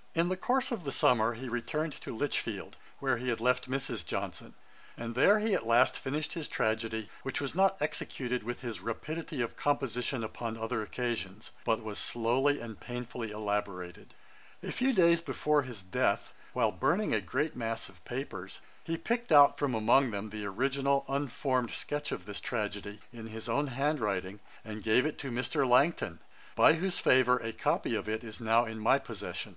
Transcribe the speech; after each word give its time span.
]In 0.14 0.28
the 0.28 0.36
course 0.36 0.70
of 0.72 0.84
the 0.84 0.92
summer 0.92 1.32
he 1.32 1.48
returned 1.48 1.94
to 2.02 2.14
Lichfield, 2.14 2.76
where 2.98 3.16
he 3.16 3.30
had 3.30 3.40
left 3.40 3.66
Mrs. 3.66 4.04
Johnson, 4.04 4.52
and 4.94 5.14
there 5.14 5.38
he 5.38 5.54
at 5.54 5.66
last 5.66 5.96
finished 5.98 6.34
his 6.34 6.48
tragedy, 6.48 7.08
which 7.22 7.40
was 7.40 7.54
not 7.54 7.80
executed 7.80 8.42
with 8.42 8.60
his 8.60 8.82
rapidity 8.82 9.40
of 9.40 9.56
composition 9.56 10.22
upon 10.22 10.58
other 10.58 10.82
occasions, 10.82 11.50
but 11.64 11.82
was 11.82 11.98
slowly 11.98 12.60
and 12.60 12.78
painfully 12.78 13.30
elaborated. 13.30 14.12
A 14.62 14.70
few 14.70 14.92
days 14.92 15.22
before 15.22 15.62
his 15.62 15.82
death, 15.82 16.34
while 16.52 16.72
burning 16.72 17.14
a 17.14 17.20
great 17.22 17.56
mass 17.56 17.88
of 17.88 18.04
papers, 18.04 18.60
he 18.84 18.98
picked 18.98 19.32
out 19.32 19.56
from 19.56 19.74
among 19.74 20.10
them 20.10 20.28
the 20.28 20.44
original 20.44 21.06
unformed 21.08 21.70
sketch 21.70 22.12
of 22.12 22.26
this 22.26 22.38
tragedy, 22.42 23.00
in 23.14 23.28
his 23.28 23.48
own 23.48 23.68
hand 23.68 23.98
writing, 23.98 24.40
and 24.62 24.82
gave 24.82 25.06
it 25.06 25.16
to 25.20 25.30
Mr. 25.32 25.66
Langton, 25.66 26.18
by 26.54 26.74
whose 26.74 26.98
favour 26.98 27.38
a 27.38 27.54
copy 27.54 27.94
of 27.94 28.10
it 28.10 28.22
is 28.22 28.40
now 28.42 28.66
in 28.66 28.78
my 28.78 28.98
possession. 28.98 29.56